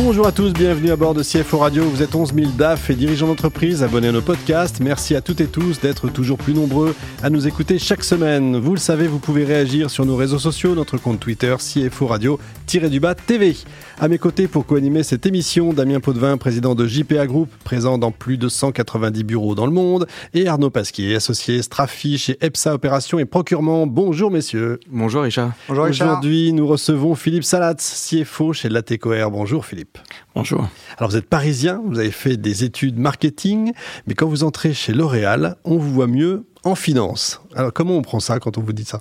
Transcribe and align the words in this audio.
Bonjour 0.00 0.28
à 0.28 0.32
tous, 0.32 0.52
bienvenue 0.52 0.92
à 0.92 0.96
bord 0.96 1.12
de 1.12 1.24
CFO 1.24 1.58
Radio. 1.58 1.82
Vous 1.82 2.02
êtes 2.02 2.14
11 2.14 2.32
000 2.32 2.50
DAF 2.52 2.88
et 2.88 2.94
dirigeants 2.94 3.26
d'entreprise 3.26 3.82
abonnés 3.82 4.08
à 4.08 4.12
nos 4.12 4.22
podcasts. 4.22 4.78
Merci 4.78 5.16
à 5.16 5.20
toutes 5.20 5.40
et 5.40 5.48
tous 5.48 5.80
d'être 5.80 6.08
toujours 6.08 6.38
plus 6.38 6.54
nombreux 6.54 6.94
à 7.20 7.30
nous 7.30 7.48
écouter 7.48 7.80
chaque 7.80 8.04
semaine. 8.04 8.56
Vous 8.58 8.74
le 8.74 8.78
savez, 8.78 9.08
vous 9.08 9.18
pouvez 9.18 9.44
réagir 9.44 9.90
sur 9.90 10.06
nos 10.06 10.14
réseaux 10.14 10.38
sociaux, 10.38 10.76
notre 10.76 10.98
compte 10.98 11.18
Twitter 11.18 11.52
CFO 11.58 12.06
Radio-du-bas 12.06 13.16
TV. 13.16 13.56
À 13.98 14.06
mes 14.06 14.18
côtés 14.18 14.46
pour 14.46 14.66
co-animer 14.66 15.02
cette 15.02 15.26
émission, 15.26 15.72
Damien 15.72 15.98
Potvin, 15.98 16.36
président 16.36 16.76
de 16.76 16.86
JPA 16.86 17.26
Group, 17.26 17.50
présent 17.64 17.98
dans 17.98 18.12
plus 18.12 18.38
de 18.38 18.48
190 18.48 19.24
bureaux 19.24 19.56
dans 19.56 19.66
le 19.66 19.72
monde, 19.72 20.06
et 20.32 20.46
Arnaud 20.46 20.70
Pasquier, 20.70 21.16
associé 21.16 21.60
Strafi 21.62 22.18
chez 22.18 22.38
EPSA 22.40 22.72
Opération 22.72 23.18
et 23.18 23.24
Procurement. 23.24 23.88
Bonjour 23.88 24.30
messieurs. 24.30 24.78
Bonjour 24.88 25.22
Richard. 25.22 25.50
Bonjour 25.68 25.86
Richard. 25.86 26.10
Aujourd'hui, 26.10 26.52
nous 26.52 26.68
recevons 26.68 27.16
Philippe 27.16 27.42
Salat, 27.42 27.74
CFO 27.74 28.52
chez 28.52 28.68
Latécoère. 28.68 29.32
Bonjour 29.32 29.66
Philippe. 29.66 29.87
Bonjour. 30.34 30.68
Alors 30.96 31.10
vous 31.10 31.16
êtes 31.16 31.28
parisien, 31.28 31.80
vous 31.84 31.98
avez 31.98 32.10
fait 32.10 32.36
des 32.36 32.64
études 32.64 32.98
marketing, 32.98 33.72
mais 34.06 34.14
quand 34.14 34.26
vous 34.26 34.44
entrez 34.44 34.72
chez 34.74 34.92
L'Oréal, 34.92 35.56
on 35.64 35.78
vous 35.78 35.92
voit 35.92 36.06
mieux 36.06 36.46
en 36.64 36.74
finance. 36.74 37.40
Alors 37.54 37.72
comment 37.72 37.96
on 37.96 38.02
prend 38.02 38.20
ça 38.20 38.38
quand 38.38 38.58
on 38.58 38.60
vous 38.60 38.72
dit 38.72 38.84
ça? 38.84 39.00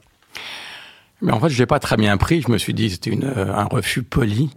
Mais 1.21 1.31
en 1.31 1.39
fait, 1.39 1.49
je 1.49 1.57
l'ai 1.57 1.65
pas 1.65 1.79
très 1.79 1.97
bien 1.97 2.15
pris. 2.17 2.41
Je 2.41 2.51
me 2.51 2.57
suis 2.57 2.73
dit 2.73 2.89
c'était 2.89 3.17
euh, 3.23 3.53
un 3.53 3.65
refus 3.65 4.03
poli. 4.03 4.51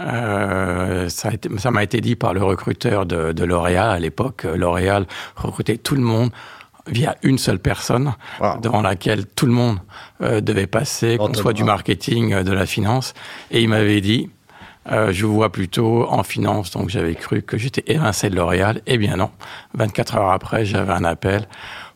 Euh, 0.00 1.08
ça 1.08 1.70
m'a 1.70 1.82
été, 1.82 2.00
dit 2.00 2.16
par 2.16 2.34
le 2.34 2.42
recruteur 2.42 3.06
de, 3.06 3.44
L'Oréal 3.44 3.90
à 3.90 3.98
l'époque. 3.98 4.44
L'Oréal 4.44 5.06
recrutait 5.36 5.76
tout 5.76 5.94
le 5.94 6.00
monde 6.00 6.30
via 6.86 7.16
une 7.22 7.36
seule 7.36 7.58
personne, 7.58 8.14
devant 8.62 8.80
laquelle 8.80 9.26
tout 9.26 9.44
le 9.44 9.52
monde 9.52 9.78
euh, 10.22 10.40
devait 10.40 10.66
passer, 10.66 11.18
qu'on 11.18 11.34
soit 11.34 11.52
du 11.52 11.62
marketing, 11.62 12.42
de 12.42 12.52
la 12.52 12.64
finance. 12.64 13.12
Et 13.50 13.62
il 13.62 13.68
m'avait 13.68 14.00
dit, 14.00 14.30
je 14.90 15.26
vous 15.26 15.34
vois 15.34 15.50
plutôt 15.50 16.06
en 16.08 16.22
finance, 16.22 16.70
donc 16.72 16.88
j'avais 16.88 17.14
cru 17.14 17.42
que 17.42 17.56
j'étais 17.58 17.84
évincé 17.86 18.30
de 18.30 18.36
L'Oréal. 18.36 18.82
Eh 18.86 18.98
bien 18.98 19.16
non, 19.16 19.30
24 19.74 20.16
heures 20.16 20.30
après, 20.30 20.64
j'avais 20.64 20.92
un 20.92 21.04
appel 21.04 21.46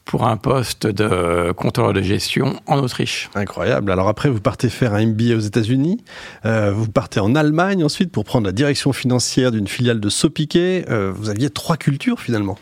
pour 0.05 0.27
un 0.27 0.37
poste 0.37 0.87
de 0.87 1.53
contrôleur 1.53 1.93
de 1.93 2.03
gestion 2.03 2.61
en 2.67 2.79
Autriche. 2.79 3.31
Incroyable. 3.35 3.91
Alors 3.91 4.09
après, 4.09 4.29
vous 4.29 4.41
partez 4.41 4.69
faire 4.69 4.95
un 4.95 5.07
MBA 5.07 5.35
aux 5.35 5.41
États-Unis, 5.41 6.05
euh, 6.45 6.73
vous 6.73 6.89
partez 6.89 7.21
en 7.21 7.35
Allemagne 7.35 7.85
ensuite 7.85 8.13
pour 8.13 8.25
prendre 8.25 8.47
la 8.47 8.53
direction 8.53 8.93
financière 8.93 9.51
d'une 9.51 9.69
filiale 9.69 10.01
de 10.01 10.09
Sopiquet. 10.09 10.85
Euh, 10.91 11.13
vous 11.15 11.31
aviez 11.31 11.51
trois 11.51 11.77
cultures 11.77 12.21
finalement. 12.21 12.59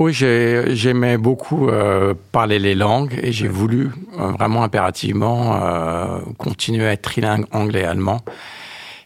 Oui, 0.00 0.12
j'aimais 0.12 1.18
beaucoup 1.18 1.68
euh, 1.68 2.14
parler 2.30 2.60
les 2.60 2.76
langues 2.76 3.18
et 3.20 3.32
j'ai 3.32 3.48
voulu 3.48 3.90
vraiment 4.16 4.62
impérativement 4.62 5.60
continuer 6.36 6.86
à 6.86 6.92
être 6.92 7.02
trilingue 7.02 7.46
anglais-allemand. 7.50 8.20
Et 8.20 8.26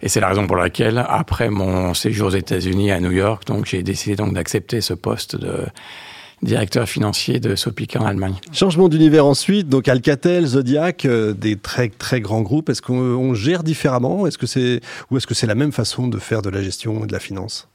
c'est 0.08 0.20
la 0.20 0.28
raison 0.28 0.46
pour 0.46 0.56
laquelle, 0.56 1.04
après 1.08 1.50
mon 1.50 1.94
séjour 1.94 2.28
aux 2.28 2.36
États-Unis 2.36 2.90
à 2.90 3.00
New 3.00 3.12
York, 3.12 3.44
j'ai 3.64 3.82
décidé 3.82 4.16
d'accepter 4.32 4.80
ce 4.80 4.94
poste 4.94 5.36
de 5.36 5.66
directeur 6.42 6.88
financier 6.88 7.38
de 7.38 7.54
Sopica 7.54 8.00
en 8.00 8.06
Allemagne. 8.06 8.34
Changement 8.52 8.88
d'univers 8.88 9.24
ensuite, 9.26 9.68
donc 9.68 9.86
Alcatel, 9.88 10.44
Zodiac, 10.44 11.04
euh, 11.04 11.32
des 11.32 11.56
très 11.56 11.88
très 11.88 12.20
grands 12.20 12.42
groupes. 12.42 12.68
Est-ce 12.68 12.82
qu'on 12.82 13.34
gère 13.34 13.62
différemment? 13.62 14.26
Est-ce 14.26 14.38
que 14.38 14.46
c'est 14.46 14.80
ou 15.10 15.16
est-ce 15.16 15.26
que 15.26 15.34
c'est 15.34 15.46
la 15.46 15.54
même 15.54 15.72
façon 15.72 16.08
de 16.08 16.18
faire 16.18 16.42
de 16.42 16.50
la 16.50 16.62
gestion 16.62 17.04
et 17.04 17.06
de 17.06 17.12
la 17.12 17.20
finance? 17.20 17.68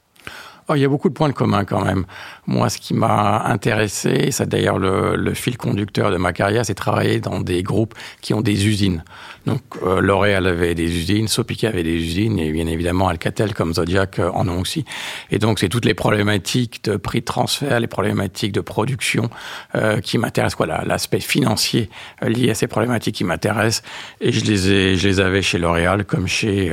Oh, 0.70 0.74
il 0.74 0.82
y 0.82 0.84
a 0.84 0.88
beaucoup 0.88 1.08
de 1.08 1.14
points 1.14 1.30
de 1.30 1.34
commun 1.34 1.64
quand 1.64 1.82
même. 1.82 2.04
Moi, 2.46 2.68
ce 2.68 2.76
qui 2.76 2.92
m'a 2.92 3.42
intéressé, 3.46 4.30
c'est 4.32 4.46
d'ailleurs 4.46 4.78
le, 4.78 5.16
le, 5.16 5.32
fil 5.32 5.56
conducteur 5.56 6.10
de 6.10 6.18
ma 6.18 6.34
carrière, 6.34 6.66
c'est 6.66 6.74
travailler 6.74 7.20
dans 7.20 7.40
des 7.40 7.62
groupes 7.62 7.94
qui 8.20 8.34
ont 8.34 8.42
des 8.42 8.66
usines. 8.68 9.02
Donc, 9.46 9.62
euh, 9.82 10.02
L'Oréal 10.02 10.46
avait 10.46 10.74
des 10.74 10.84
usines, 10.84 11.26
Sopica 11.26 11.68
avait 11.68 11.84
des 11.84 11.94
usines, 11.94 12.38
et 12.38 12.52
bien 12.52 12.66
évidemment 12.66 13.08
Alcatel 13.08 13.54
comme 13.54 13.72
Zodiac 13.72 14.18
euh, 14.18 14.30
en 14.34 14.46
ont 14.46 14.60
aussi. 14.60 14.84
Et 15.30 15.38
donc, 15.38 15.58
c'est 15.58 15.70
toutes 15.70 15.86
les 15.86 15.94
problématiques 15.94 16.84
de 16.84 16.96
prix 16.98 17.20
de 17.20 17.24
transfert, 17.24 17.80
les 17.80 17.86
problématiques 17.86 18.52
de 18.52 18.60
production 18.60 19.30
euh, 19.74 20.02
qui 20.02 20.18
m'intéressent, 20.18 20.56
quoi, 20.56 20.66
l'aspect 20.66 21.20
financier 21.20 21.88
euh, 22.22 22.28
lié 22.28 22.50
à 22.50 22.54
ces 22.54 22.66
problématiques 22.66 23.14
qui 23.14 23.24
m'intéressent. 23.24 23.82
Et 24.20 24.32
je 24.32 24.44
les 24.44 24.70
ai, 24.70 24.96
je 24.96 25.08
les 25.08 25.20
avais 25.20 25.40
chez 25.40 25.56
L'Oréal 25.56 26.04
comme 26.04 26.26
chez 26.26 26.70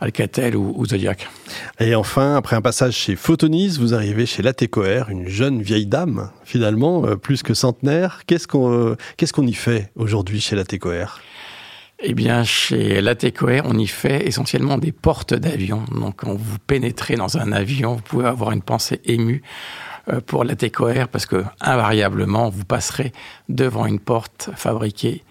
Alcatel 0.00 0.56
ou, 0.56 0.84
Zodiac. 0.86 1.28
Et 1.80 1.94
enfin, 1.94 2.36
après 2.36 2.56
un 2.56 2.60
passage 2.60 2.94
chez 2.94 3.16
Photonis, 3.16 3.78
vous 3.78 3.94
arrivez 3.94 4.26
chez 4.26 4.42
Latécoère, 4.42 5.10
une 5.10 5.28
jeune 5.28 5.62
vieille 5.62 5.86
dame, 5.86 6.30
finalement, 6.44 7.04
euh, 7.06 7.16
plus 7.16 7.42
que 7.42 7.54
centenaire. 7.54 8.22
Qu'est-ce 8.26 8.48
qu'on 8.48 8.72
euh, 8.72 8.96
qu'est-ce 9.16 9.32
qu'on 9.32 9.46
y 9.46 9.54
fait 9.54 9.90
aujourd'hui 9.96 10.40
chez 10.40 10.56
Latécoère? 10.56 11.20
Eh 12.00 12.12
bien, 12.12 12.44
chez 12.44 13.00
Latécoère, 13.00 13.64
on 13.66 13.78
y 13.78 13.86
fait 13.86 14.26
essentiellement 14.26 14.78
des 14.78 14.92
portes 14.92 15.32
d'avion. 15.32 15.84
Donc, 15.92 16.16
quand 16.16 16.34
vous 16.34 16.58
pénétrez 16.66 17.14
dans 17.14 17.38
un 17.38 17.52
avion, 17.52 17.94
vous 17.94 18.02
pouvez 18.02 18.26
avoir 18.26 18.50
une 18.50 18.62
pensée 18.62 19.00
émue 19.04 19.42
euh, 20.08 20.20
pour 20.20 20.44
Latécoère 20.44 21.08
parce 21.08 21.24
que, 21.24 21.44
invariablement, 21.60 22.50
vous 22.50 22.64
passerez 22.64 23.12
devant 23.48 23.86
une 23.86 24.00
porte 24.00 24.50
fabriquée 24.56 25.22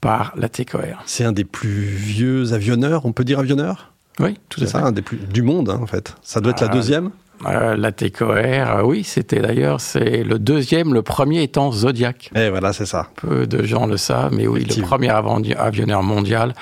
par 0.00 0.32
Latécoère. 0.36 1.02
C'est 1.06 1.24
un 1.24 1.32
des 1.32 1.44
plus 1.44 1.86
vieux 1.86 2.52
avionneurs, 2.52 3.06
on 3.06 3.12
peut 3.12 3.24
dire 3.24 3.38
avionneur 3.38 3.92
oui, 4.20 4.36
tout 4.48 4.60
c'est 4.60 4.66
ça, 4.66 4.84
un 4.84 4.92
des 4.92 5.02
plus 5.02 5.18
du 5.18 5.42
monde 5.42 5.70
hein, 5.70 5.78
en 5.82 5.86
fait. 5.86 6.14
Ça 6.22 6.40
doit 6.40 6.52
être 6.52 6.60
la 6.60 6.68
euh, 6.68 6.72
deuxième. 6.72 7.10
Euh, 7.46 7.76
la 7.76 7.92
TKR, 7.92 8.22
euh, 8.24 8.82
oui, 8.82 9.04
c'était 9.04 9.40
d'ailleurs 9.40 9.80
c'est 9.80 10.24
le 10.24 10.38
deuxième, 10.40 10.92
le 10.92 11.02
premier 11.02 11.42
étant 11.42 11.70
Zodiac. 11.70 12.30
Et 12.34 12.50
voilà, 12.50 12.72
c'est 12.72 12.86
ça. 12.86 13.08
Peu 13.16 13.46
de 13.46 13.62
gens 13.62 13.86
le 13.86 13.96
savent, 13.96 14.34
mais 14.34 14.46
oui, 14.48 14.64
le 14.64 14.82
premier 14.82 15.10
avionneur 15.10 16.02
mondial 16.02 16.54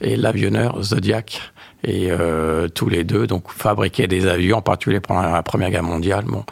est 0.00 0.16
l'avionneur 0.16 0.82
Zodiac. 0.82 1.40
Et 1.84 2.10
tous 2.76 2.88
les 2.88 3.02
deux, 3.02 3.26
donc 3.26 3.50
fabriquaient 3.50 4.06
des 4.06 4.28
avions, 4.28 4.58
en 4.58 4.62
particulier 4.62 5.00
pendant 5.00 5.22
la 5.22 5.42
Première 5.42 5.68
Guerre 5.68 5.82
mondiale. 5.82 6.24
Bon, 6.28 6.44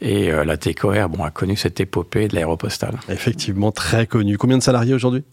et 0.00 0.30
la 0.30 0.56
TKR, 0.56 1.08
bon, 1.08 1.24
a 1.24 1.30
connu 1.30 1.56
cette 1.56 1.80
épopée 1.80 2.28
de 2.28 2.36
l'aéropostale. 2.36 2.94
Effectivement, 3.08 3.72
très 3.72 4.06
connu. 4.06 4.38
Combien 4.38 4.58
de 4.58 4.62
salariés 4.62 4.94
aujourd'hui? 4.94 5.24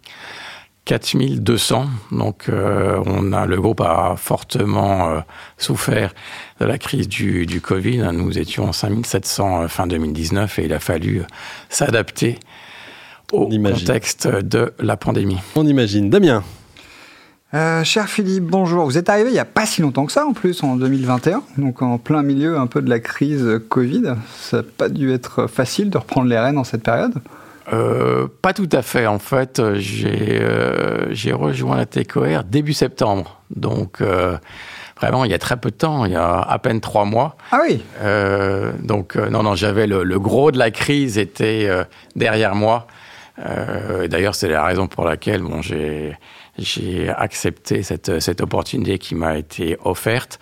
4200. 0.86 1.86
Donc, 2.12 2.50
euh, 2.50 3.02
on 3.06 3.32
a 3.32 3.46
le 3.46 3.60
groupe 3.60 3.82
a 3.82 4.16
fortement 4.18 5.10
euh, 5.10 5.20
souffert 5.58 6.14
de 6.60 6.66
la 6.66 6.78
crise 6.78 7.08
du, 7.08 7.46
du 7.46 7.62
Covid. 7.62 8.10
Nous 8.12 8.38
étions 8.38 8.72
5700 8.72 9.64
euh, 9.64 9.68
fin 9.68 9.88
2019 9.88 10.60
et 10.60 10.66
il 10.66 10.74
a 10.74 10.80
fallu 10.80 11.24
s'adapter 11.70 12.38
au 13.32 13.48
contexte 13.48 14.28
de 14.28 14.74
la 14.80 14.98
pandémie. 14.98 15.40
On 15.56 15.66
imagine. 15.66 16.10
Damien. 16.10 16.44
cher 17.84 18.10
Philippe, 18.10 18.44
bonjour. 18.44 18.86
Vous 18.86 18.98
êtes 18.98 19.10
arrivé 19.10 19.30
il 19.30 19.34
n'y 19.34 19.40
a 19.40 19.46
pas 19.46 19.66
si 19.66 19.82
longtemps 19.82 20.06
que 20.06 20.12
ça, 20.12 20.26
en 20.28 20.34
plus, 20.34 20.62
en 20.64 20.76
2021, 20.76 21.42
donc 21.58 21.82
en 21.82 21.98
plein 21.98 22.22
milieu 22.22 22.60
un 22.60 22.68
peu 22.68 22.82
de 22.82 22.90
la 22.90 23.00
crise 23.00 23.62
Covid. 23.70 24.16
Ça 24.38 24.58
n'a 24.58 24.64
pas 24.64 24.90
dû 24.90 25.12
être 25.14 25.48
facile 25.48 25.90
de 25.90 25.98
reprendre 25.98 26.28
les 26.28 26.38
rênes 26.38 26.58
en 26.58 26.64
cette 26.64 26.84
période 26.84 27.14
euh, 27.72 28.28
pas 28.42 28.54
tout 28.54 28.70
à 28.72 28.82
fait. 28.82 29.08
En 29.08 29.20
fait, 29.20 29.62
j'ai 29.76 30.40
euh, 30.42 31.14
rejoint 31.34 31.78
la 31.78 31.86
TECOR 31.86 32.44
début 32.44 32.74
septembre. 32.74 33.42
Donc, 33.56 34.02
euh, 34.02 34.38
vraiment, 35.00 35.24
il 35.26 35.32
y 35.32 35.34
a 35.34 35.40
très 35.40 35.58
peu 35.58 35.70
de 35.70 35.76
temps, 35.76 36.06
il 36.06 36.12
y 36.12 36.16
a 36.16 36.40
à 36.40 36.60
peine 36.60 36.82
trois 36.82 37.06
mois. 37.06 37.38
Ah 37.52 37.62
oui 37.64 37.82
euh, 38.02 38.74
Donc, 38.82 39.16
euh, 39.16 39.30
non, 39.30 39.44
non, 39.44 39.56
j'avais 39.56 39.88
le, 39.88 40.04
le, 40.04 40.20
gros 40.20 40.52
de 40.52 40.58
la 40.58 40.72
crise 40.72 41.18
était 41.18 41.70
derrière 42.16 42.56
moi. 42.56 42.88
D'ailleurs, 43.38 44.36
c'est 44.36 44.50
la 44.50 44.64
raison 44.64 44.88
pour 44.88 45.06
laquelle 45.06 45.42
bon, 45.42 45.62
j'ai 45.62 47.10
accepté 47.10 47.82
cette, 47.82 48.20
cette 48.20 48.42
opportunité 48.42 49.00
qui 49.00 49.16
m'a 49.16 49.38
été 49.38 49.78
offerte. 49.84 50.40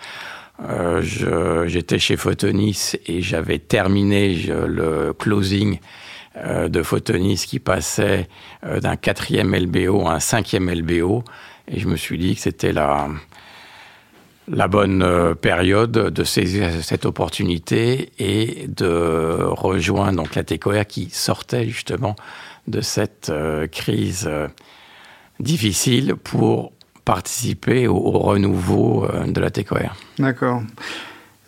J'étais 1.00 1.98
chez 1.98 2.16
Photonis 2.16 2.92
et 3.06 3.22
j'avais 3.22 3.58
terminé 3.58 4.34
le 4.34 5.12
closing 5.14 5.78
euh, 5.78 6.01
de 6.34 6.82
Photonis 6.82 7.44
qui 7.46 7.58
passait 7.58 8.28
euh, 8.64 8.80
d'un 8.80 8.96
quatrième 8.96 9.54
LBO 9.54 10.06
à 10.06 10.14
un 10.14 10.20
cinquième 10.20 10.70
LBO. 10.70 11.24
Et 11.68 11.78
je 11.78 11.88
me 11.88 11.96
suis 11.96 12.18
dit 12.18 12.34
que 12.34 12.40
c'était 12.40 12.72
la, 12.72 13.08
la 14.48 14.68
bonne 14.68 15.02
euh, 15.02 15.34
période 15.34 15.92
de 15.92 16.24
saisir 16.24 16.70
cette 16.82 17.04
opportunité 17.04 18.12
et 18.18 18.66
de 18.68 19.42
rejoindre 19.42 20.22
donc 20.22 20.34
la 20.34 20.44
TECOR 20.44 20.86
qui 20.86 21.10
sortait 21.10 21.66
justement 21.66 22.16
de 22.68 22.80
cette 22.80 23.32
crise 23.72 24.30
difficile 25.40 26.14
pour 26.14 26.72
participer 27.04 27.88
au, 27.88 27.98
renouveau 27.98 29.08
de 29.26 29.40
la 29.40 29.50
TECOR. 29.50 29.96
D'accord. 30.18 30.62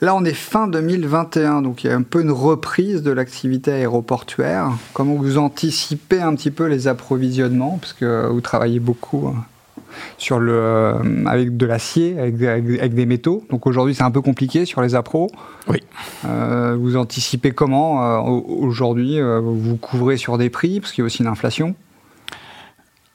Là, 0.00 0.14
on 0.14 0.24
est 0.24 0.34
fin 0.34 0.66
2021, 0.66 1.62
donc 1.62 1.84
il 1.84 1.86
y 1.86 1.90
a 1.90 1.96
un 1.96 2.02
peu 2.02 2.20
une 2.20 2.32
reprise 2.32 3.02
de 3.02 3.10
l'activité 3.10 3.72
aéroportuaire. 3.72 4.70
Comment 4.92 5.14
vous 5.14 5.38
anticipez 5.38 6.20
un 6.20 6.34
petit 6.34 6.50
peu 6.50 6.66
les 6.66 6.88
approvisionnements, 6.88 7.78
parce 7.80 7.92
que 7.92 8.26
vous 8.26 8.40
travaillez 8.40 8.80
beaucoup 8.80 9.28
hein, 9.28 9.44
sur 10.18 10.40
le, 10.40 10.94
avec 11.26 11.56
de 11.56 11.64
l'acier, 11.64 12.18
avec, 12.18 12.42
avec, 12.42 12.94
des 12.94 13.06
métaux. 13.06 13.44
Donc 13.50 13.66
aujourd'hui, 13.66 13.94
c'est 13.94 14.02
un 14.02 14.10
peu 14.10 14.20
compliqué 14.20 14.64
sur 14.64 14.82
les 14.82 14.94
appros. 14.94 15.30
Oui. 15.68 15.80
vous 16.24 16.96
anticipez 16.96 17.52
comment 17.52 18.26
aujourd'hui 18.26 19.20
Vous 19.20 19.76
couvrez 19.76 20.16
sur 20.16 20.38
des 20.38 20.50
prix, 20.50 20.80
parce 20.80 20.92
qu'il 20.92 21.02
y 21.02 21.04
a 21.04 21.06
aussi 21.06 21.22
une 21.22 21.28
inflation 21.28 21.76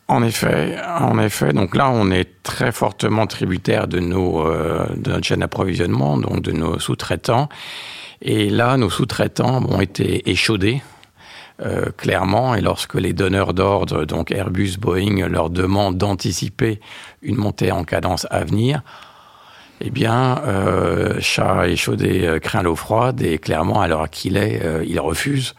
en 0.09 0.23
effet, 0.23 0.77
en 0.99 1.17
effet. 1.19 1.53
Donc 1.53 1.75
là, 1.75 1.89
on 1.89 2.11
est 2.11 2.43
très 2.43 2.71
fortement 2.71 3.27
tributaire 3.27 3.87
de 3.87 3.99
nos 3.99 4.43
de 4.43 5.11
notre 5.11 5.25
chaîne 5.25 5.39
d'approvisionnement, 5.39 6.17
donc 6.17 6.41
de 6.41 6.51
nos 6.51 6.79
sous-traitants. 6.79 7.47
Et 8.21 8.49
là, 8.49 8.75
nos 8.77 8.89
sous-traitants 8.89 9.63
ont 9.65 9.79
été 9.79 10.29
échaudés. 10.29 10.81
Euh, 11.61 11.91
clairement, 11.97 12.55
et 12.55 12.61
lorsque 12.61 12.95
les 12.95 13.11
donneurs 13.11 13.53
d'ordre, 13.53 14.05
donc 14.05 14.31
Airbus, 14.31 14.77
Boeing, 14.79 15.27
leur 15.27 15.49
demandent 15.49 15.97
d'anticiper 15.97 16.79
une 17.21 17.35
montée 17.35 17.73
en 17.73 17.83
cadence 17.83 18.25
à 18.29 18.45
venir, 18.45 18.81
eh 19.81 19.89
bien, 19.89 20.41
euh, 20.45 21.19
chat 21.19 21.67
échaudé 21.67 22.25
euh, 22.25 22.39
craint 22.39 22.63
l'eau 22.63 22.77
froide 22.77 23.21
et 23.21 23.39
clairement, 23.39 23.85
l'heure 23.87 24.09
qu'il 24.09 24.37
est, 24.37 24.63
euh, 24.63 24.85
ils 24.87 25.01
refusent 25.01 25.53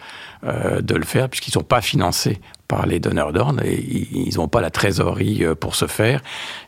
euh, 0.44 0.80
de 0.80 0.94
le 0.94 1.04
faire 1.04 1.28
puisqu'ils 1.28 1.50
ne 1.50 1.60
sont 1.60 1.68
pas 1.68 1.82
financés 1.82 2.40
par 2.70 2.86
les 2.86 3.00
donneurs 3.00 3.32
d'ordre 3.32 3.62
et 3.64 3.84
ils 4.12 4.36
n'ont 4.36 4.48
pas 4.48 4.60
la 4.60 4.70
trésorerie 4.70 5.44
pour 5.58 5.74
ce 5.74 5.86
faire. 5.86 6.20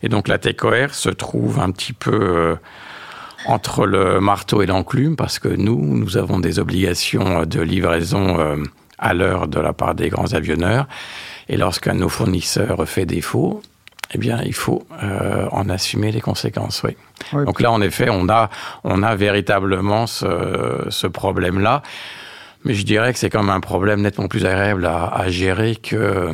Et 0.02 0.08
donc 0.08 0.26
la 0.26 0.38
TECOR 0.38 0.93
se 0.93 1.10
trouve 1.10 1.60
un 1.60 1.70
petit 1.70 1.93
peu 1.93 2.56
entre 3.46 3.87
le 3.87 4.20
marteau 4.20 4.62
et 4.62 4.66
l'enclume 4.66 5.16
parce 5.16 5.38
que 5.38 5.49
nous, 5.49 5.78
nous 5.81 6.16
avons 6.16 6.38
des 6.40 6.58
obligations 6.58 7.44
de 7.44 7.60
livraison 7.60 8.38
euh, 8.38 8.56
à 8.99 9.14
l'heure 9.14 9.49
de 9.49 9.60
la 9.60 9.72
part 9.72 9.94
des 9.94 10.08
grands 10.08 10.32
avionneurs. 10.34 10.87
Et 11.49 11.56
lorsqu'un 11.56 11.94
de 11.94 12.00
nos 12.00 12.08
fournisseurs 12.08 12.88
fait 12.88 13.06
défaut, 13.06 13.62
eh 14.14 14.19
bien, 14.19 14.40
il 14.44 14.54
faut 14.54 14.87
euh, 15.02 15.49
en 15.50 15.69
assumer 15.69 16.12
les 16.12 16.20
conséquences. 16.20 16.82
Oui. 16.84 16.96
Donc 17.44 17.60
là, 17.60 17.72
en 17.72 17.81
effet, 17.81 18.08
on 18.10 18.28
a, 18.28 18.50
on 18.84 19.02
a 19.02 19.14
véritablement 19.16 20.06
ce, 20.06 20.87
ce 20.88 21.06
problème-là. 21.06 21.82
Mais 22.64 22.75
je 22.75 22.85
dirais 22.85 23.12
que 23.12 23.19
c'est 23.19 23.31
quand 23.31 23.43
même 23.43 23.50
un 23.50 23.61
problème 23.61 24.03
nettement 24.03 24.29
plus 24.29 24.47
agréable 24.47 24.87
à, 24.87 25.06
à 25.06 25.29
gérer 25.29 25.76
que 25.76 26.31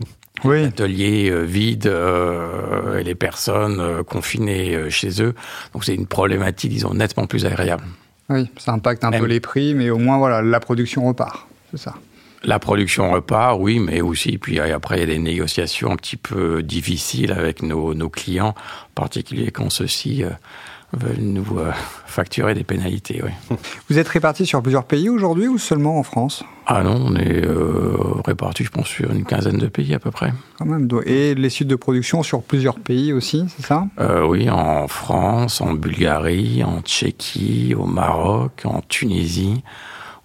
oui. 0.44 0.62
l'atelier 0.62 1.30
euh, 1.30 1.42
vide 1.42 1.86
euh, 1.86 2.98
et 2.98 3.04
les 3.04 3.14
personnes 3.14 3.80
euh, 3.80 4.02
confinées 4.02 4.90
chez 4.90 5.22
eux. 5.22 5.34
Donc 5.72 5.84
c'est 5.84 5.94
une 5.94 6.06
problématique, 6.06 6.70
disons, 6.70 6.94
nettement 6.94 7.26
plus 7.26 7.46
agréable. 7.46 7.84
Oui, 8.28 8.48
ça 8.56 8.72
impacte 8.72 9.04
un 9.04 9.10
peu 9.10 9.26
les 9.26 9.40
prix, 9.40 9.74
mais 9.74 9.90
au 9.90 9.98
moins, 9.98 10.18
voilà, 10.18 10.42
la 10.42 10.60
production 10.60 11.06
repart, 11.06 11.46
c'est 11.70 11.80
ça. 11.80 11.94
La 12.44 12.58
production 12.58 13.10
repart, 13.10 13.58
oui, 13.60 13.78
mais 13.78 14.00
aussi, 14.00 14.38
puis 14.38 14.58
après, 14.58 14.96
il 14.96 15.00
y 15.00 15.02
a 15.02 15.06
des 15.06 15.18
négociations 15.18 15.92
un 15.92 15.96
petit 15.96 16.16
peu 16.16 16.62
difficiles 16.62 17.32
avec 17.32 17.62
nos, 17.62 17.94
nos 17.94 18.08
clients, 18.08 18.48
en 18.48 18.94
particulier 18.94 19.50
quand 19.50 19.70
ceux-ci 19.70 20.24
veulent 20.92 21.20
nous 21.20 21.58
euh, 21.58 21.72
facturer 22.06 22.54
des 22.54 22.64
pénalités. 22.64 23.22
Oui. 23.24 23.56
Vous 23.88 23.98
êtes 23.98 24.08
répartis 24.08 24.46
sur 24.46 24.62
plusieurs 24.62 24.84
pays 24.84 25.08
aujourd'hui 25.08 25.48
ou 25.48 25.58
seulement 25.58 25.98
en 25.98 26.02
France? 26.02 26.44
Ah 26.66 26.82
non, 26.82 27.02
on 27.06 27.16
est 27.16 27.44
euh, 27.44 27.96
répartis, 28.24 28.64
je 28.64 28.70
pense, 28.70 28.88
sur 28.88 29.10
une 29.12 29.24
quinzaine 29.24 29.58
de 29.58 29.66
pays 29.66 29.94
à 29.94 29.98
peu 29.98 30.10
près. 30.10 30.32
Quand 30.58 30.66
même. 30.66 30.88
Et 31.06 31.34
les 31.34 31.50
sites 31.50 31.68
de 31.68 31.76
production 31.76 32.22
sur 32.22 32.42
plusieurs 32.42 32.78
pays 32.78 33.12
aussi, 33.12 33.44
c'est 33.56 33.66
ça? 33.66 33.86
Euh, 33.98 34.26
Oui, 34.26 34.48
en 34.50 34.86
France, 34.86 35.60
en 35.60 35.72
Bulgarie, 35.72 36.62
en 36.62 36.80
Tchéquie, 36.82 37.74
au 37.76 37.86
Maroc, 37.86 38.62
en 38.64 38.80
Tunisie, 38.88 39.62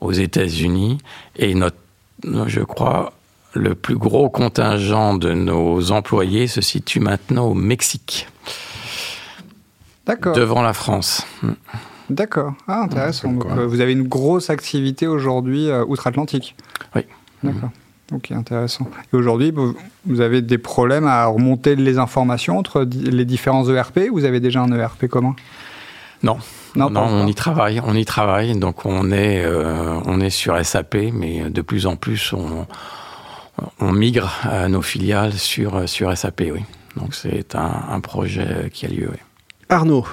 aux 0.01 0.11
États-Unis. 0.11 0.99
Et 1.37 1.55
notre, 1.55 1.77
je 2.23 2.61
crois, 2.61 3.13
le 3.53 3.73
plus 3.73 3.97
gros 3.97 4.29
contingent 4.29 5.15
de 5.17 5.33
nos 5.33 5.91
employés 5.91 6.47
se 6.47 6.61
situe 6.61 6.99
maintenant 6.99 7.47
au 7.47 7.53
Mexique. 7.53 8.27
Devant 10.35 10.61
la 10.61 10.73
France. 10.73 11.25
Hmm. 11.41 11.53
D'accord. 12.09 12.53
Ah, 12.67 12.83
intéressant. 12.83 13.31
Donc, 13.31 13.45
euh, 13.45 13.67
vous 13.67 13.81
avez 13.81 13.91
une 13.91 14.07
grosse 14.07 14.49
activité 14.49 15.07
aujourd'hui 15.07 15.69
euh, 15.69 15.83
outre-Atlantique. 15.85 16.55
Oui. 16.95 17.01
D'accord. 17.43 17.69
Ok, 18.13 18.31
intéressant. 18.31 18.87
Et 19.11 19.17
aujourd'hui, 19.17 19.53
vous 20.05 20.21
avez 20.21 20.41
des 20.41 20.57
problèmes 20.57 21.05
à 21.05 21.25
remonter 21.25 21.75
les 21.75 21.97
informations 21.97 22.57
entre 22.57 22.87
les 22.89 23.25
différents 23.25 23.67
ERP 23.67 23.99
Vous 24.11 24.23
avez 24.23 24.39
déjà 24.39 24.61
un 24.61 24.71
ERP 24.71 25.07
commun? 25.07 25.35
Non. 26.23 26.37
Non, 26.75 26.89
non 26.89 27.01
on 27.01 27.27
y 27.27 27.35
travaille. 27.35 27.81
On 27.83 27.93
y 27.93 28.05
travaille. 28.05 28.57
Donc 28.57 28.85
on 28.85 29.11
est, 29.11 29.43
euh, 29.43 29.99
on 30.05 30.21
est 30.21 30.29
sur 30.29 30.63
SAP, 30.63 30.95
mais 31.11 31.49
de 31.49 31.61
plus 31.61 31.85
en 31.85 31.97
plus, 31.97 32.31
on, 32.31 32.65
on 33.79 33.91
migre 33.91 34.31
nos 34.69 34.81
filiales 34.81 35.33
sur, 35.33 35.89
sur 35.89 36.17
SAP, 36.17 36.43
oui. 36.53 36.63
Donc 36.95 37.13
c'est 37.13 37.55
un, 37.55 37.83
un, 37.89 37.99
projet 37.99 38.69
qui 38.71 38.85
a 38.85 38.89
lieu, 38.89 39.09
oui. 39.11 39.19
Arnaud. 39.69 40.05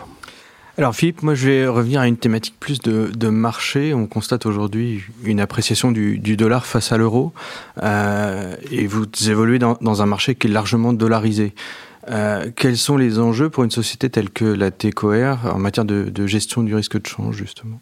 Alors 0.77 0.95
Philippe, 0.95 1.23
moi 1.23 1.37
je 1.37 1.49
vais 1.49 1.67
revenir 1.69 2.01
à 2.01 2.09
une 2.09 2.17
thématique 2.17 2.56
plus 2.59 2.81
de, 2.81 3.29
marché. 3.29 3.95
On 3.95 4.06
constate 4.06 4.45
aujourd'hui 4.45 5.05
une 5.25 5.39
appréciation 5.39 5.93
du, 5.93 6.19
dollar 6.37 6.67
face 6.67 6.91
à 6.91 6.97
l'euro 6.97 7.33
euh, 7.83 8.56
et 8.73 8.87
vous 8.89 9.06
évoluez 9.29 9.61
dans, 9.61 10.03
un 10.03 10.06
marché 10.06 10.35
qui 10.35 10.49
est 10.49 10.51
largement 10.51 10.93
dollarisé. 10.93 11.55
Euh, 12.11 12.51
quels 12.56 12.77
sont 12.77 12.97
les 12.97 13.21
enjeux 13.21 13.49
pour 13.49 13.62
une 13.62 13.71
société 13.71 14.11
telle 14.11 14.31
que 14.31 14.45
la 14.45 14.73
TECOR 14.73 15.39
en 15.45 15.59
matière 15.59 15.85
de 15.85 16.27
gestion 16.27 16.65
du 16.65 16.75
risque 16.75 17.01
de 17.01 17.06
change 17.06 17.37
justement? 17.37 17.81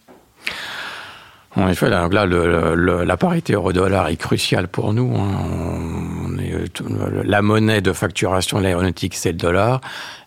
En 1.55 1.69
effet, 1.69 1.91
là, 1.91 2.09
la 2.09 3.17
parité 3.19 3.53
euro-dollar 3.53 4.09
est 4.09 4.17
cruciale 4.17 4.69
pour 4.69 4.95
nous. 4.95 5.15
Hein. 5.15 6.31
la 7.25 7.43
monnaie 7.43 7.83
de 7.83 7.93
facturation 7.93 8.59
de 8.59 8.63
l'aéronautique, 8.63 9.15
c'est 9.15 9.33
le 9.33 9.39
dollar. 9.39 9.83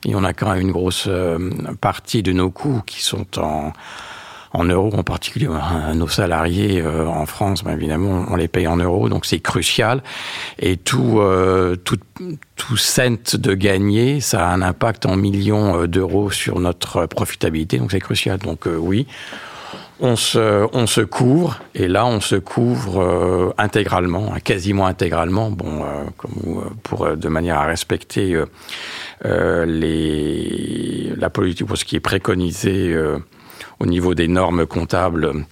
Et 0.06 0.14
on 0.14 0.24
a 0.24 0.34
quand 0.34 0.52
même 0.52 0.62
une 0.62 0.72
grosse 0.72 1.06
euh, 1.08 1.50
partie 1.82 2.22
de 2.22 2.32
nos 2.32 2.52
coûts 2.52 2.84
qui 2.86 3.04
sont 3.04 3.40
en, 3.40 3.74
en 4.54 4.64
euros, 4.66 4.92
en 4.94 5.02
particulier 5.02 5.48
euh, 5.48 5.94
nos 5.96 6.08
salariés 6.08 6.80
euh, 6.80 7.08
en 7.08 7.26
France, 7.26 7.64
bien 7.64 7.74
évidemment, 7.74 8.26
on 8.30 8.36
les 8.36 8.48
paye 8.48 8.68
en 8.68 8.78
euros, 8.78 9.10
donc 9.10 9.26
c'est 9.26 9.40
crucial. 9.40 10.04
Et 10.60 10.78
tout, 10.78 11.20
tout, 11.84 11.98
tout 12.56 12.78
cent 12.78 13.36
de 13.36 13.54
gagner, 13.56 14.22
ça 14.22 14.48
a 14.48 14.54
un 14.54 14.62
impact 14.62 15.08
en 15.08 15.16
millions 15.16 15.88
d'euros 15.88 16.30
sur 16.30 16.60
notre 16.60 17.08
profitabilité, 17.08 17.80
donc 17.80 17.92
c'est 17.92 18.00
crucial. 18.00 18.38
Donc 18.38 18.68
oui, 18.68 19.08
on 20.00 20.16
se, 20.16 20.68
on 20.74 20.88
se 20.88 21.02
couvre, 21.02 21.60
et 21.74 21.88
là, 21.88 22.06
on 22.06 22.20
se 22.20 22.36
couvre 22.36 23.02
euh, 23.02 23.54
intégralement, 23.58 24.34
hein, 24.34 24.40
quasiment 24.40 24.88
intégralement, 24.88 25.52
bon, 25.52 25.84
euh, 25.84 26.04
euh, 26.48 26.62
pour, 26.84 27.16
de 27.16 27.28
manière 27.30 27.60
à 27.60 27.66
respecter 27.66 28.38
les, 29.24 31.14
la 31.16 31.30
politique, 31.30 31.68
pour 31.68 31.78
ce 31.78 31.86
qui 31.86 31.96
est 31.96 32.02
préconisé 32.02 32.96
au 33.80 33.86
niveau 33.86 34.14
des 34.16 34.28
normes 34.28 34.66
comptables 34.66 35.46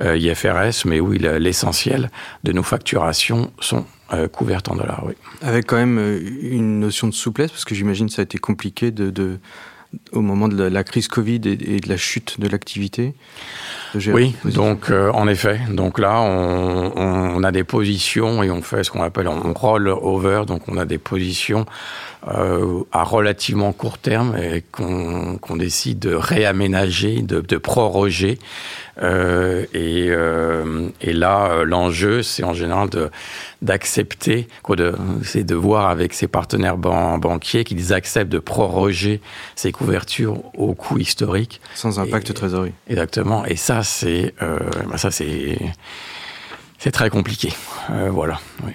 IFRS, 0.00 0.84
mais 0.84 1.00
oui, 1.00 1.18
l'essentiel 1.18 2.10
de 2.44 2.52
nos 2.52 2.62
facturations 2.62 3.50
sont 3.60 3.86
couvertes 4.32 4.68
en 4.68 4.76
dollars, 4.76 5.02
oui. 5.06 5.14
Avec 5.42 5.66
quand 5.66 5.76
même 5.76 5.98
une 6.40 6.80
notion 6.80 7.08
de 7.08 7.14
souplesse, 7.14 7.50
parce 7.50 7.64
que 7.64 7.74
j'imagine 7.74 8.06
que 8.06 8.12
ça 8.12 8.22
a 8.22 8.24
été 8.24 8.38
compliqué 8.38 8.90
de 8.90 9.38
au 10.12 10.20
moment 10.20 10.48
de 10.48 10.62
la, 10.62 10.84
crise 10.84 11.08
Covid 11.08 11.40
et, 11.44 11.80
de 11.80 11.88
la 11.88 11.96
chute 11.96 12.40
de 12.40 12.48
l'activité 12.48 13.14
Oui, 13.94 14.34
donc 14.44 14.90
euh, 14.90 15.10
en 15.12 15.28
effet. 15.28 15.60
Donc 15.70 15.98
là, 15.98 16.20
on, 16.20 17.42
a 17.42 17.52
des 17.52 17.64
positions 17.64 18.42
et 18.42 18.50
on 18.50 18.62
fait 18.62 18.84
ce 18.84 18.90
qu'on 18.90 19.02
appelle 19.02 19.28
on 19.28 19.52
roll 19.52 19.88
over. 19.88 20.42
Donc 20.46 20.62
on 20.68 20.76
a 20.76 20.84
des 20.84 20.98
positions 20.98 21.66
euh, 22.28 22.82
à 22.92 23.04
relativement 23.04 23.72
court 23.72 23.98
terme 23.98 24.36
et 24.36 24.64
qu'on 24.72 25.56
décide 25.56 25.98
de 25.98 26.14
réaménager, 26.14 27.22
de, 27.22 27.40
de 27.40 27.56
proroger. 27.56 28.38
Euh, 29.02 29.64
et, 29.74 30.06
euh, 30.08 30.88
et, 31.00 31.12
là, 31.12 31.50
euh, 31.50 31.64
l'enjeu, 31.64 32.22
c'est 32.22 32.42
en 32.44 32.54
général 32.54 32.88
d'accepter, 33.62 34.48
c'est 35.22 35.44
de 35.44 35.54
voir 35.54 35.88
avec 35.88 36.14
ses 36.14 36.28
partenaires 36.28 36.78
banquiers 36.78 37.64
qu'ils 37.64 37.92
acceptent 37.92 38.32
de 38.32 38.38
proroger 38.38 39.20
ces 39.54 39.72
couvertures 39.72 40.42
au 40.54 40.74
coût 40.74 40.98
historique. 40.98 41.60
Sans 41.74 41.98
impact 41.98 42.28
de 42.28 42.32
trésorerie. 42.32 42.72
Exactement. 42.88 43.44
Et 43.44 43.56
ça, 43.56 43.82
c'est 43.82 44.34
euh, 44.42 44.58
bah 44.88 44.98
ça, 44.98 45.10
c'est 45.10 45.58
c'est 46.78 46.90
très 46.90 47.10
compliqué. 47.10 47.52
Euh, 47.90 48.10
voilà. 48.10 48.40
Oui. 48.64 48.72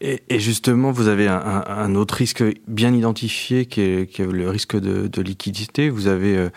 Et, 0.00 0.38
justement, 0.38 0.92
vous 0.92 1.08
avez 1.08 1.26
un, 1.26 1.94
autre 1.96 2.14
risque 2.14 2.44
bien 2.68 2.94
identifié 2.94 3.66
qui 3.66 3.80
est, 3.80 4.18
le 4.18 4.48
risque 4.48 4.78
de, 4.78 5.22
liquidité. 5.22 5.90
Vous 5.90 6.06
avez 6.06 6.36
euh, 6.36 6.48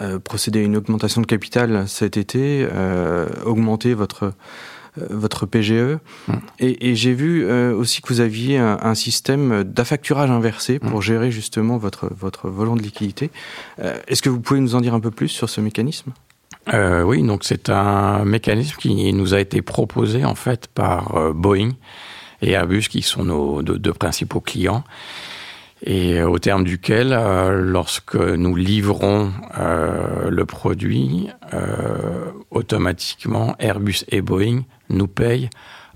euh, 0.00 0.18
procédé 0.18 0.60
à 0.60 0.62
une 0.62 0.76
augmentation 0.76 1.20
de 1.20 1.26
capital 1.26 1.86
cet 1.86 2.16
été, 2.16 2.66
euh, 2.72 3.28
augmenté 3.44 3.94
votre 3.94 4.32
votre 5.10 5.46
PGE. 5.46 5.98
Mmh. 6.26 6.32
Et, 6.58 6.96
j'ai 6.96 7.14
vu 7.14 7.48
aussi 7.48 8.02
que 8.02 8.08
vous 8.08 8.18
aviez 8.18 8.58
un, 8.58 8.94
système 8.96 9.62
d'affacturage 9.62 10.28
inversé 10.28 10.80
pour 10.80 10.98
mmh. 10.98 11.02
gérer 11.02 11.30
justement 11.30 11.76
votre, 11.76 12.10
votre 12.18 12.48
volant 12.48 12.74
de 12.74 12.82
liquidité. 12.82 13.30
Est-ce 14.08 14.22
que 14.22 14.28
vous 14.28 14.40
pouvez 14.40 14.58
nous 14.58 14.74
en 14.74 14.80
dire 14.80 14.94
un 14.94 15.00
peu 15.00 15.12
plus 15.12 15.28
sur 15.28 15.48
ce 15.48 15.60
mécanisme? 15.60 16.10
Oui, 16.72 17.22
donc 17.22 17.44
c'est 17.44 17.68
un 17.68 18.24
mécanisme 18.24 18.76
qui 18.76 19.12
nous 19.12 19.34
a 19.34 19.40
été 19.40 19.62
proposé 19.62 20.24
en 20.24 20.34
fait 20.34 20.66
par 20.66 21.32
Boeing 21.32 21.74
et 22.42 22.52
Airbus, 22.52 22.88
qui 22.88 23.02
sont 23.02 23.24
nos 23.24 23.62
deux, 23.62 23.92
principaux 23.92 24.40
clients. 24.40 24.84
et 25.84 26.22
au 26.22 26.38
terme 26.38 26.64
duquel, 26.64 27.10
lorsque 27.50 28.16
nous 28.16 28.56
livrons 28.56 29.32
le 29.56 30.44
produit, 30.44 31.28
automatiquement 32.50 33.54
Airbus 33.58 34.04
et 34.08 34.20
Boeing 34.20 34.62
nous 34.88 35.08
payent 35.08 35.50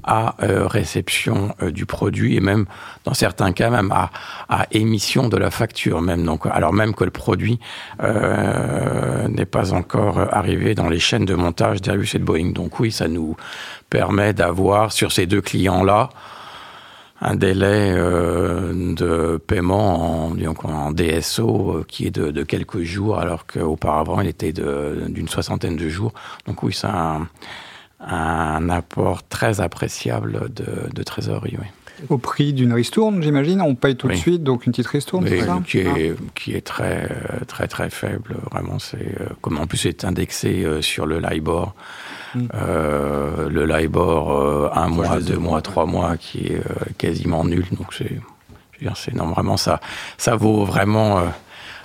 à 0.04 0.36
euh, 0.42 0.66
réception 0.66 1.54
euh, 1.62 1.70
du 1.70 1.86
produit 1.86 2.36
et 2.36 2.40
même 2.40 2.66
dans 3.04 3.14
certains 3.14 3.52
cas 3.52 3.70
même 3.70 3.92
à, 3.92 4.10
à, 4.48 4.66
émission 4.72 5.28
de 5.28 5.36
la 5.36 5.50
facture 5.50 6.00
même. 6.00 6.24
Donc 6.24 6.46
alors 6.46 6.72
même 6.72 6.94
que 6.94 7.04
le 7.04 7.10
produit 7.10 7.60
euh, 8.02 9.28
n'est 9.28 9.46
pas 9.46 9.72
encore 9.72 10.18
arrivé 10.32 10.74
dans 10.74 10.88
les 10.88 10.98
chaînes 10.98 11.24
de 11.24 11.34
montage 11.34 11.80
d'Airbus 11.80 12.10
et 12.14 12.18
de 12.18 12.24
Boeing. 12.24 12.52
Donc 12.52 12.80
oui 12.80 12.90
ça 12.90 13.08
nous 13.08 13.36
permet 13.90 14.32
d'avoir 14.32 14.92
sur 14.92 15.12
ces 15.12 15.26
deux 15.26 15.40
clients 15.40 15.84
là 15.84 16.10
un 17.24 17.36
délai 17.36 17.92
euh, 17.94 18.94
de 18.94 19.36
paiement 19.38 20.26
en, 20.26 20.36
en 20.64 20.90
DSO 20.90 21.84
qui 21.86 22.06
est 22.06 22.10
de, 22.10 22.32
de 22.32 22.42
quelques 22.42 22.82
jours 22.82 23.20
alors 23.20 23.46
qu'auparavant 23.46 24.20
il 24.20 24.26
était 24.26 24.52
d'une 24.52 25.28
soixantaine 25.28 25.76
de 25.76 25.88
jours. 25.88 26.12
Donc 26.46 26.62
oui 26.64 26.72
ça 26.72 27.20
un 28.06 28.68
apport 28.68 29.26
très 29.28 29.60
appréciable 29.60 30.52
de, 30.52 30.92
de 30.92 31.02
trésorerie. 31.02 31.56
Oui. 31.60 31.66
Au 32.08 32.18
prix 32.18 32.52
d'une 32.52 32.72
ristourne, 32.72 33.22
j'imagine 33.22 33.60
On 33.60 33.74
paye 33.74 33.96
tout 33.96 34.08
de 34.08 34.14
suite, 34.14 34.42
donc 34.42 34.66
une 34.66 34.72
petite 34.72 34.88
ristourne, 34.88 35.26
c'est 35.28 35.42
ça? 35.42 35.60
qui 35.66 35.78
est, 35.78 36.14
ah. 36.16 36.22
qui 36.34 36.54
est 36.54 36.66
très, 36.66 37.08
très, 37.46 37.68
très 37.68 37.90
faible. 37.90 38.36
Vraiment, 38.50 38.78
c'est 38.78 39.20
euh, 39.20 39.26
comme 39.40 39.58
en 39.58 39.66
plus 39.66 39.78
c'est 39.78 40.04
indexé 40.04 40.64
euh, 40.64 40.82
sur 40.82 41.06
le 41.06 41.20
LIBOR. 41.20 41.74
Hmm. 42.34 42.46
Euh, 42.54 43.48
le 43.48 43.66
LIBOR, 43.66 44.32
euh, 44.32 44.70
un 44.74 44.88
mois, 44.88 45.20
deux 45.20 45.36
mois, 45.36 45.62
trois 45.62 45.86
mois, 45.86 46.16
qui 46.16 46.46
est 46.46 46.62
quasiment 46.98 47.44
nul. 47.44 47.66
Donc 47.72 47.94
c'est, 47.94 48.20
c'est 48.94 49.14
non, 49.14 49.26
vraiment 49.26 49.56
ça, 49.56 49.80
ça 50.18 50.34
vaut 50.34 50.64
vraiment 50.64 51.22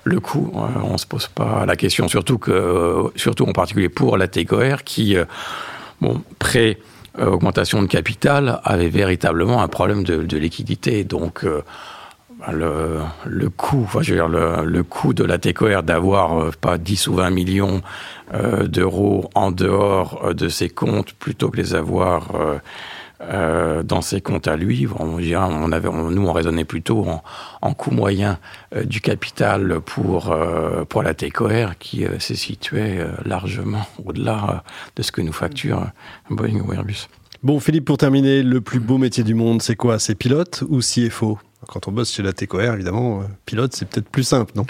le 0.04 0.20
coup. 0.20 0.52
on 0.54 0.98
se 0.98 1.06
pose 1.06 1.28
pas 1.28 1.66
la 1.66 1.76
question, 1.76 2.08
surtout 2.08 2.38
que, 2.38 3.12
surtout 3.16 3.46
en 3.46 3.52
particulier 3.52 3.90
pour 3.90 4.18
la 4.18 4.28
TECOR 4.28 4.84
qui 4.84 5.16
bon, 6.02 6.22
pré 6.40 6.80
augmentation 7.20 7.82
de 7.82 7.88
capital 7.88 8.62
avait 8.64 8.90
véritablement 8.90 9.62
un 9.62 9.68
problème 9.68 10.04
de, 10.04 10.38
liquidité. 10.38 11.04
Donc, 11.04 11.44
euh, 11.44 11.64
le, 12.52 13.00
le, 13.26 13.50
coût, 13.50 13.82
enfin, 13.84 14.02
je 14.02 14.14
veux 14.14 14.18
dire, 14.18 14.28
le, 14.30 14.84
coût 14.84 15.14
de 15.14 15.24
la 15.24 15.38
TECOR 15.38 15.84
d'avoir 15.84 16.40
euh, 16.40 16.52
pas 16.60 16.78
10 16.78 17.08
ou 17.08 17.16
20 17.16 17.30
millions 17.32 17.82
euh, 18.34 18.68
d'euros 18.68 19.30
en 19.34 19.52
dehors 19.52 20.34
de 20.34 20.50
ses 20.50 20.70
comptes 20.70 21.14
plutôt 21.14 21.50
que 21.50 21.58
les 21.58 21.74
avoir 21.74 22.30
euh, 23.22 23.84
dans 23.84 24.02
ses 24.02 24.22
comptes 24.22 24.48
à 24.48 24.56
lui. 24.56 24.88
On, 25.00 25.18
on 25.18 25.72
avait, 25.72 25.90
nous, 25.90 26.28
on 26.28 26.32
raisonnait 26.32 26.66
plutôt 26.66 27.08
en, 27.08 27.24
en 27.62 27.74
coût 27.74 27.92
moyen 27.92 28.38
euh, 28.76 28.84
du 28.84 29.02
capital 29.02 29.80
pour, 29.82 30.32
euh, 30.32 30.86
pour 30.86 31.04
la 31.04 31.14
TECOR 31.14 31.78
qui 31.80 32.06
se 32.20 32.36
situait 32.36 33.06
largement 33.26 33.86
au-delà 34.06 34.64
de 34.96 35.02
ce 35.02 35.12
que 35.12 35.22
nous 35.22 35.34
facture 35.34 35.88
Boeing 36.30 36.62
ou 36.62 36.74
Airbus. 36.74 37.08
Bon, 37.44 37.60
Philippe, 37.60 37.86
pour 37.86 37.98
terminer, 37.98 38.44
le 38.44 38.62
plus 38.62 38.80
beau 38.80 38.98
métier 38.98 39.24
du 39.24 39.34
monde, 39.34 39.62
c'est 39.62 39.76
quoi? 39.76 40.00
C'est 40.00 40.16
pilote 40.16 40.64
ou 40.70 40.80
CFO 40.80 41.38
Quand 41.68 41.88
on 41.88 41.92
bosse 41.92 42.12
chez 42.14 42.24
la 42.24 42.34
TECOR, 42.34 42.74
évidemment, 42.74 43.24
pilote, 43.46 43.74
c'est 43.76 43.88
peut-être 43.88 44.10
plus 44.10 44.24
simple, 44.24 44.54
non? 44.56 44.66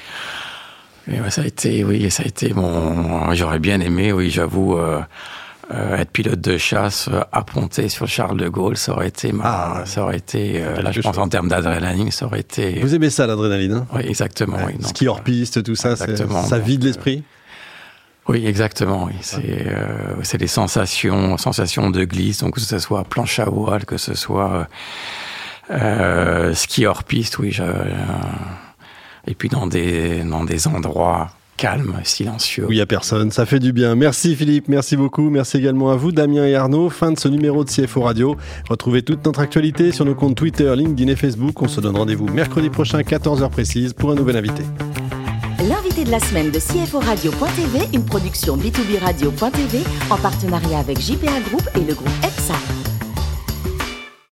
Ça 1.29 1.41
a 1.41 1.45
été, 1.45 1.83
oui, 1.85 2.11
ça 2.11 2.23
a 2.23 2.25
été 2.25 2.49
bon. 2.49 3.33
J'aurais 3.33 3.59
bien 3.59 3.79
aimé, 3.79 4.11
oui, 4.11 4.29
j'avoue, 4.29 4.77
euh, 4.77 4.99
être 5.71 6.11
pilote 6.11 6.39
de 6.39 6.57
chasse, 6.57 7.09
euh, 7.11 7.21
apponté 7.31 7.89
sur 7.89 8.07
Charles 8.07 8.37
de 8.37 8.47
Gaulle, 8.47 8.77
ça 8.77 8.93
aurait 8.93 9.09
été, 9.09 9.33
ah, 9.43 9.83
ça 9.85 10.03
aurait 10.03 10.17
été, 10.17 10.63
euh, 10.63 10.81
là 10.81 10.91
je 10.91 11.01
pense 11.01 11.17
en 11.17 11.27
termes 11.27 11.49
d'adrénaline, 11.49 12.09
ça 12.11 12.25
aurait 12.25 12.39
été. 12.39 12.79
Vous 12.79 12.95
aimez 12.95 13.09
ça 13.09 13.27
l'adrénaline 13.27 13.73
hein? 13.73 13.87
Oui, 13.93 14.03
exactement. 14.05 14.57
Oui, 14.65 14.73
Ski 14.81 15.07
hors 15.07 15.21
piste, 15.21 15.63
tout 15.63 15.75
ça, 15.75 15.95
ça 15.95 16.59
vide 16.59 16.83
l'esprit? 16.83 17.23
Oui, 18.29 18.45
exactement. 18.45 19.05
Oui. 19.05 19.13
C'est 19.21 19.67
euh, 19.67 20.15
c'est 20.23 20.37
des 20.37 20.47
sensations, 20.47 21.37
sensations 21.37 21.89
de 21.89 22.03
glisse, 22.03 22.39
donc 22.39 22.55
que 22.55 22.61
ce 22.61 22.79
soit 22.79 23.03
planche 23.05 23.39
à 23.39 23.45
voile, 23.45 23.85
que 23.85 23.97
ce 23.97 24.15
soit 24.15 24.67
euh, 25.71 26.53
ski 26.53 26.85
hors 26.85 27.03
piste, 27.03 27.39
oui. 27.39 27.51
Je, 27.51 27.63
et 29.27 29.33
puis 29.33 29.49
dans 29.49 29.67
des 29.67 30.23
dans 30.23 30.43
des 30.43 30.67
endroits 30.67 31.29
calme, 31.57 31.99
silencieux. 32.03 32.65
Oui, 32.67 32.75
il 32.75 32.77
n'y 32.77 32.81
a 32.81 32.85
personne, 32.85 33.31
ça 33.31 33.45
fait 33.45 33.59
du 33.59 33.73
bien. 33.73 33.95
Merci 33.95 34.35
Philippe, 34.35 34.67
merci 34.67 34.95
beaucoup. 34.95 35.29
Merci 35.29 35.57
également 35.57 35.89
à 35.91 35.95
vous, 35.95 36.11
Damien 36.11 36.45
et 36.45 36.55
Arnaud. 36.55 36.89
Fin 36.89 37.11
de 37.11 37.19
ce 37.19 37.27
numéro 37.27 37.63
de 37.65 37.69
CFO 37.69 38.01
Radio. 38.01 38.37
Retrouvez 38.69 39.01
toute 39.01 39.25
notre 39.25 39.39
actualité 39.39 39.91
sur 39.91 40.05
nos 40.05 40.15
comptes 40.15 40.35
Twitter, 40.35 40.73
LinkedIn 40.75 41.11
et 41.11 41.15
Facebook. 41.15 41.61
On 41.61 41.67
se 41.67 41.81
donne 41.81 41.97
rendez-vous 41.97 42.27
mercredi 42.27 42.69
prochain, 42.69 43.01
14h 43.01 43.49
précise, 43.49 43.93
pour 43.93 44.11
un 44.11 44.15
nouvel 44.15 44.37
invité. 44.37 44.63
L'invité 45.67 46.03
de 46.03 46.11
la 46.11 46.19
semaine 46.19 46.51
de 46.51 46.59
CFO 46.59 46.99
Radio.tv, 46.99 47.79
une 47.93 48.05
production 48.05 48.55
B2B 48.55 48.99
Radio.tv 49.01 49.79
en 50.09 50.17
partenariat 50.17 50.79
avec 50.79 50.99
JPA 50.99 51.39
Group 51.49 51.67
et 51.75 51.79
le 51.79 51.93
groupe 51.95 52.07
EPSA. 52.23 52.86